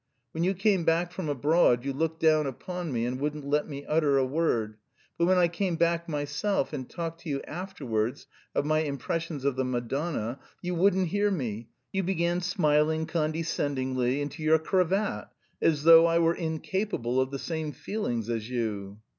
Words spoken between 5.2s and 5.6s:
when I